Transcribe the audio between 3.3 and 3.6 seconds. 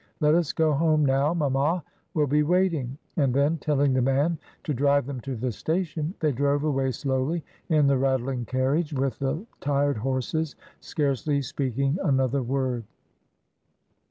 then,